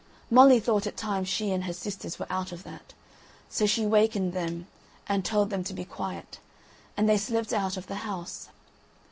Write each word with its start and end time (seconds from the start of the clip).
Molly 0.31 0.59
thought 0.59 0.87
it 0.87 0.97
time 0.97 1.23
she 1.23 1.51
and 1.51 1.65
her 1.65 1.73
sisters 1.73 2.17
were 2.17 2.25
out 2.31 2.51
of 2.51 2.63
that, 2.63 2.95
so 3.51 3.67
she 3.67 3.85
wakened 3.85 4.33
them 4.33 4.65
and 5.07 5.23
told 5.23 5.51
them 5.51 5.63
to 5.65 5.75
be 5.75 5.85
quiet, 5.85 6.39
and 6.97 7.07
they 7.07 7.17
slipped 7.19 7.53
out 7.53 7.77
of 7.77 7.85
the 7.85 7.97
house. 8.01 8.49